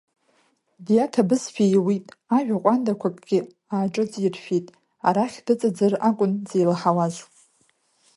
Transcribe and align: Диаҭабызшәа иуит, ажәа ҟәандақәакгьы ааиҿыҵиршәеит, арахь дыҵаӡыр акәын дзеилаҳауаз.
Диаҭабызшәа 0.85 1.65
иуит, 1.75 2.05
ажәа 2.35 2.57
ҟәандақәакгьы 2.63 3.39
ааиҿыҵиршәеит, 3.73 4.67
арахь 5.07 5.39
дыҵаӡыр 5.45 5.93
акәын 6.07 6.31
дзеилаҳауаз. 6.43 7.15